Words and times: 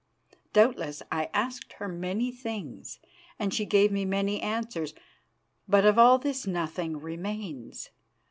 Doubtless, 0.51 1.03
I 1.11 1.29
asked 1.31 1.73
her 1.73 1.87
many 1.87 2.31
things, 2.31 2.97
and 3.37 3.53
she 3.53 3.65
gave 3.65 3.91
me 3.91 4.03
many 4.03 4.41
answers. 4.41 4.95
But 5.67 5.85
of 5.85 5.99
all 5.99 6.17
this 6.17 6.47
nothing 6.47 6.97
remains. 6.97 7.91